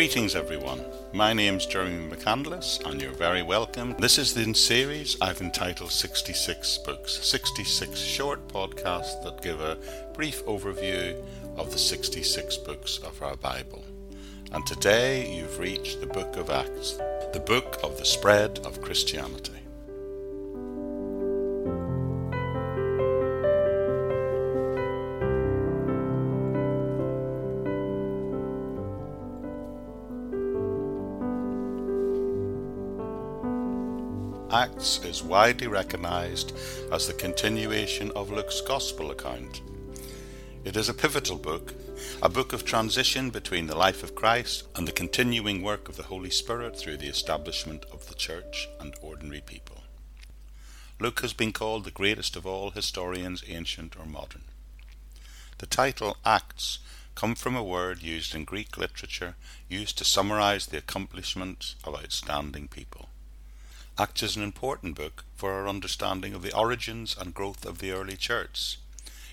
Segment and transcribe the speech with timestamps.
[0.00, 0.82] Greetings, everyone.
[1.12, 3.94] My name's Jeremy McCandless, and you're very welcome.
[3.98, 9.76] This is the series I've entitled 66 Books, 66 short podcasts that give a
[10.14, 11.22] brief overview
[11.58, 13.84] of the 66 books of our Bible.
[14.52, 16.92] And today you've reached the book of Acts,
[17.34, 19.59] the book of the spread of Christianity.
[34.52, 36.52] Acts is widely recognized
[36.90, 39.60] as the continuation of Luke's Gospel account.
[40.64, 41.72] It is a pivotal book,
[42.20, 46.02] a book of transition between the life of Christ and the continuing work of the
[46.02, 49.84] Holy Spirit through the establishment of the Church and ordinary people.
[50.98, 54.42] Luke has been called the greatest of all historians, ancient or modern.
[55.58, 56.80] The title Acts
[57.14, 59.36] come from a word used in Greek literature
[59.68, 63.09] used to summarize the accomplishments of outstanding people.
[64.00, 67.90] Acts is an important book for our understanding of the origins and growth of the
[67.90, 68.78] early church.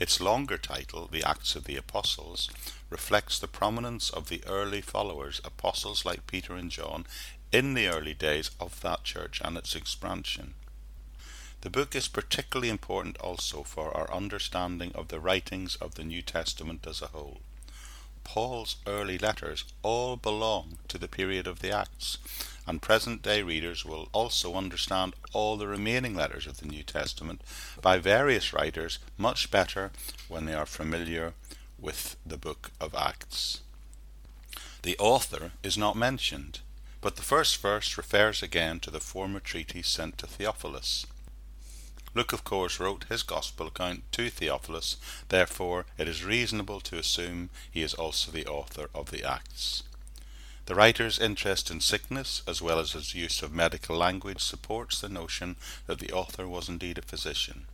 [0.00, 2.50] Its longer title, The Acts of the Apostles,
[2.90, 7.06] reflects the prominence of the early followers, apostles like Peter and John,
[7.52, 10.54] in the early days of that church and its expansion.
[11.60, 16.20] The book is particularly important also for our understanding of the writings of the New
[16.20, 17.42] Testament as a whole.
[18.28, 22.18] Paul's early letters all belong to the period of the Acts,
[22.66, 27.40] and present day readers will also understand all the remaining letters of the New Testament
[27.80, 29.92] by various writers much better
[30.28, 31.32] when they are familiar
[31.78, 33.62] with the book of Acts.
[34.82, 36.60] The author is not mentioned,
[37.00, 41.06] but the first verse refers again to the former treatise sent to Theophilus.
[42.14, 44.96] Luke, of course, wrote his Gospel account to Theophilus,
[45.28, 49.82] therefore it is reasonable to assume he is also the author of the Acts.
[50.66, 55.08] The writer's interest in sickness, as well as his use of medical language, supports the
[55.08, 57.66] notion that the author was indeed a physician.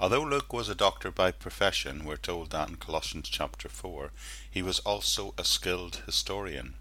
[0.00, 4.12] Although Luke was a doctor by profession, we're told that in Colossians chapter 4,
[4.50, 6.74] he was also a skilled historian.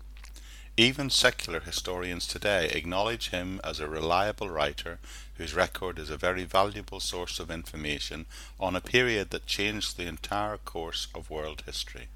[0.76, 4.98] Even secular historians today acknowledge him as a reliable writer
[5.36, 8.26] whose record is a very valuable source of information
[8.60, 12.08] on a period that changed the entire course of world history.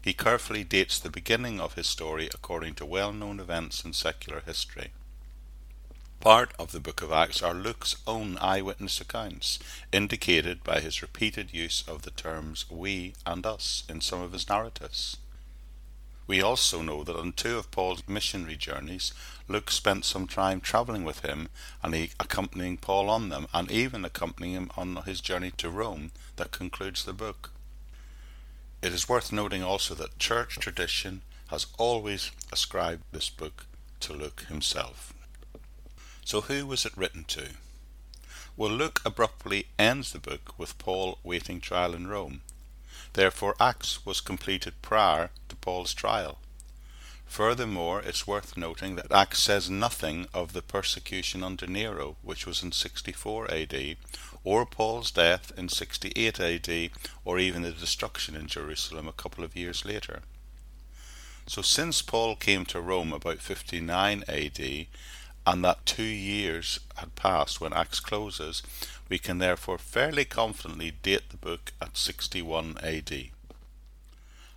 [0.00, 4.42] He carefully dates the beginning of his story according to well known events in secular
[4.46, 4.92] history.
[6.20, 9.58] Part of the book of Acts are Luke's own eyewitness accounts,
[9.90, 14.48] indicated by his repeated use of the terms we and us in some of his
[14.48, 15.16] narratives.
[16.26, 19.12] We also know that on two of Paul's missionary journeys,
[19.46, 21.48] Luke spent some time travelling with him
[21.82, 26.10] and he accompanying Paul on them, and even accompanying him on his journey to Rome
[26.34, 27.50] that concludes the book.
[28.82, 33.66] It is worth noting also that church tradition has always ascribed this book
[34.00, 35.14] to Luke himself.
[36.24, 37.50] So who was it written to?
[38.56, 42.40] Well, Luke abruptly ends the book with Paul waiting trial in Rome.
[43.12, 45.30] Therefore, Acts was completed prior
[45.66, 46.38] Paul's trial.
[47.26, 52.62] Furthermore, it's worth noting that Acts says nothing of the persecution under Nero, which was
[52.62, 53.96] in 64 AD,
[54.44, 56.90] or Paul's death in 68 AD,
[57.24, 60.22] or even the destruction in Jerusalem a couple of years later.
[61.48, 64.86] So, since Paul came to Rome about 59 AD,
[65.44, 68.62] and that two years had passed when Acts closes,
[69.08, 73.30] we can therefore fairly confidently date the book at 61 AD.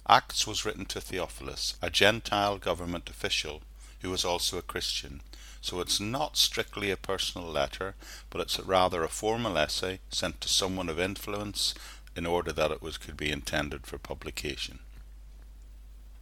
[0.10, 3.62] Acts was written to Theophilus, a Gentile government official
[4.02, 5.22] who was also a Christian,
[5.62, 7.94] so it's not strictly a personal letter,
[8.32, 11.76] but it's rather a formal essay sent to someone of influence
[12.16, 14.80] in order that it was, could be intended for publication.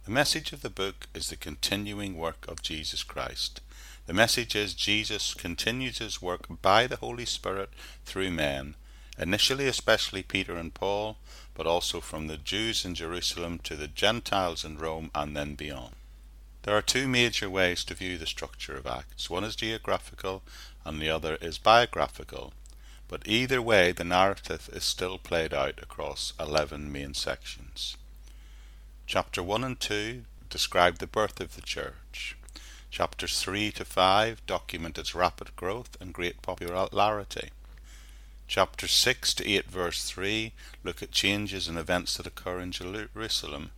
[0.04, 3.62] The message of the book is the continuing work of Jesus Christ.
[4.06, 7.70] The message is Jesus continues his work by the Holy Spirit
[8.04, 8.74] through men,
[9.18, 11.16] initially especially Peter and Paul,
[11.54, 15.94] but also from the Jews in Jerusalem to the Gentiles in Rome and then beyond.
[16.62, 19.30] There are two major ways to view the structure of Acts.
[19.30, 20.42] One is geographical
[20.84, 22.52] and the other is biographical.
[23.08, 27.96] But either way, the narrative is still played out across 11 main sections.
[29.06, 32.36] Chapter 1 and 2 describe the birth of the church.
[32.90, 37.50] Chapters 3 to 5 document its rapid growth and great popularity.
[38.48, 43.72] Chapters 6 to 8, verse 3, look at changes and events that occur in Jerusalem.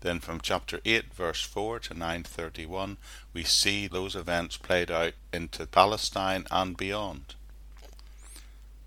[0.00, 2.96] Then from chapter 8, verse 4 to 931,
[3.32, 7.36] we see those events played out into Palestine and beyond.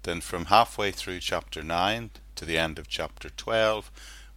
[0.04, 3.90] Then from halfway through chapter 9 to the end of chapter 12,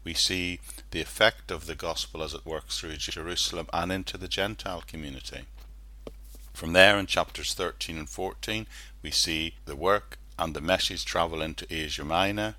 [0.05, 0.61] we see
[0.93, 5.41] the effect of the gospel as it works through Jerusalem and into the Gentile community.
[6.55, 8.69] From there, in chapters 13 and 14,
[9.03, 12.55] we see the work and the message travel into Asia Minor.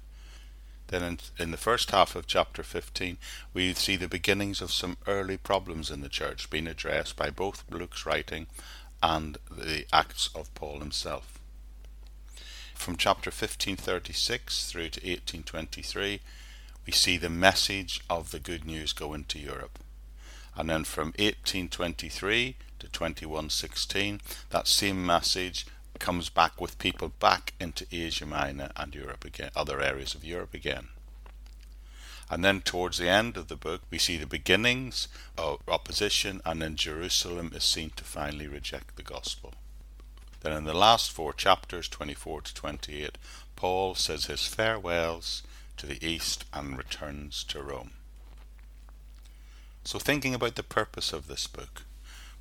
[0.87, 3.17] Then, in, in, the first half of chapter 15,
[3.53, 7.63] we see the beginnings of some early problems in the church being addressed by both
[7.69, 8.47] Luke's writing
[9.01, 11.39] and the Acts of Paul himself.
[12.73, 16.21] From chapter 1536 through to 1823,
[16.85, 19.79] we see the message of the good news go into Europe.
[20.55, 25.67] And then from 1823 to 2116, that same message
[25.99, 30.53] comes back with people back into Asia Minor and Europe again, other areas of Europe
[30.53, 30.89] again.
[32.29, 35.07] And then towards the end of the book, we see the beginnings
[35.37, 39.53] of opposition, and then Jerusalem is seen to finally reject the gospel.
[40.41, 43.17] Then in the last four chapters, 24 to 28,
[43.55, 45.43] Paul says his farewells
[45.77, 47.91] to the east and returns to Rome.
[49.83, 51.83] So, thinking about the purpose of this book,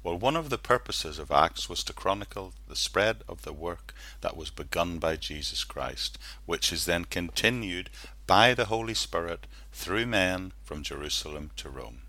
[0.02, 3.92] well, one of the purposes of Acts was to chronicle the spread of the work
[4.20, 7.90] that was begun by Jesus Christ, which is then continued
[8.26, 12.02] by the Holy Spirit through men from Jerusalem to Rome.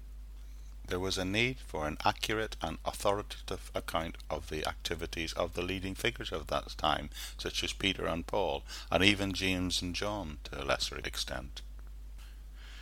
[0.88, 5.62] There was a need for an accurate and authoritative account of the activities of the
[5.62, 10.40] leading figures of that time, such as Peter and Paul, and even James and John
[10.46, 11.62] to a lesser extent.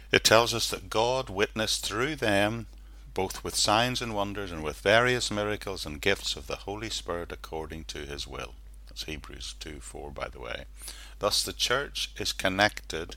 [0.09, 2.67] It tells us that God witnessed through them
[3.17, 7.31] both with signs and wonders and with various miracles and gifts of the Holy Spirit
[7.31, 8.53] according to his will.
[8.87, 10.65] That's Hebrews 2 4, by the way.
[11.17, 13.15] Thus, the church is connected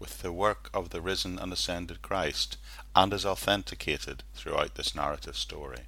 [0.00, 2.56] with the work of the risen and ascended Christ
[2.96, 5.82] and is authenticated throughout this narrative story.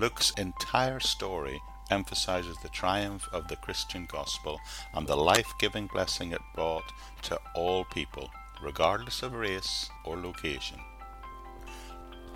[0.00, 1.62] Luke's entire story
[1.92, 4.58] emphasizes the triumph of the Christian gospel
[4.94, 6.90] and the life giving blessing it brought
[7.22, 10.80] to all people, regardless of race or location.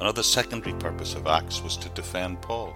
[0.01, 2.75] Another secondary purpose of Acts was to defend Paul.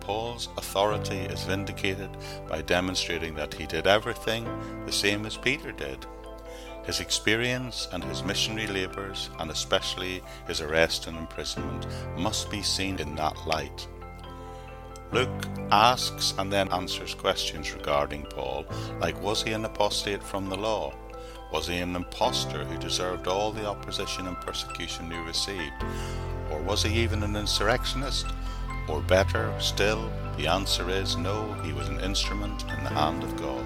[0.00, 2.10] Paul's authority is vindicated
[2.48, 4.46] by demonstrating that he did everything
[4.86, 6.06] the same as Peter did.
[6.84, 11.86] His experience and his missionary labours, and especially his arrest and imprisonment,
[12.18, 13.88] must be seen in that light.
[15.12, 18.66] Luke asks and then answers questions regarding Paul,
[19.00, 20.92] like was he an apostate from the law?
[21.52, 25.72] Was he an impostor who deserved all the opposition and persecution he received?
[26.54, 28.26] Or was he even an insurrectionist?
[28.88, 33.36] Or better still, the answer is no, he was an instrument in the hand of
[33.36, 33.64] God.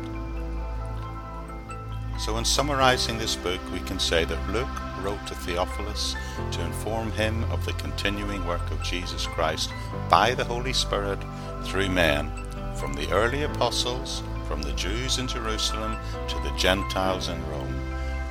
[2.18, 4.68] So, in summarizing this book, we can say that Luke
[5.02, 6.16] wrote to Theophilus
[6.52, 9.70] to inform him of the continuing work of Jesus Christ
[10.08, 11.18] by the Holy Spirit
[11.62, 12.30] through men,
[12.74, 15.96] from the early apostles, from the Jews in Jerusalem
[16.28, 17.67] to the Gentiles in Rome.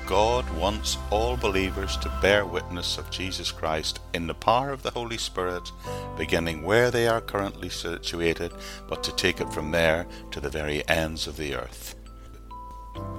[0.08, 4.92] God wants all believers to bear witness of Jesus Christ in the power of the
[4.92, 5.70] Holy Spirit,
[6.18, 8.54] beginning where they are currently situated,
[8.88, 11.96] but to take it from there to the very ends of the earth.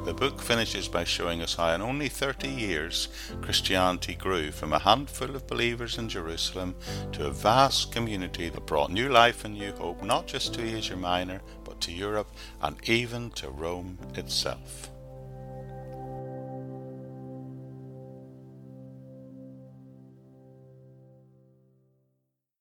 [0.06, 3.08] The book finishes by showing us how in only 30 years
[3.42, 6.74] Christianity grew from a handful of believers in Jerusalem
[7.12, 10.96] to a vast community that brought new life and new hope not just to Asia
[10.96, 12.30] Minor, but to Europe
[12.62, 14.90] and even to Rome itself.